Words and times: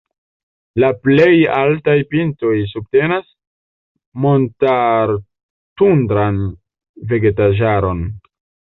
La 0.83 0.87
plej 1.03 1.33
altaj 1.57 1.95
pintoj 2.13 2.55
subtenas 2.71 3.29
montar-tundran 4.27 6.45
vegetaĵaron. 7.15 8.05